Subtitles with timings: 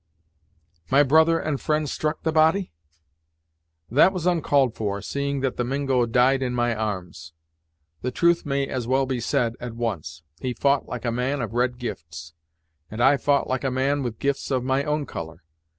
[0.89, 2.71] "My brother and friend struck the body?"
[3.91, 7.33] "That was uncalled for, seeing that the Mingo died in my arms.
[8.01, 11.53] The truth may as well be said, at once; he fou't like a man of
[11.53, 12.33] red gifts,
[12.89, 15.43] and I fou't like a man with gifts of my own colour.